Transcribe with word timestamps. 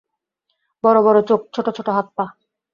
বড় 0.83 0.99
বড় 1.01 1.19
চোখ, 1.21 1.41
ছোট 1.53 1.65
ছোট 1.69 1.87
হাত-পা। 1.89 2.25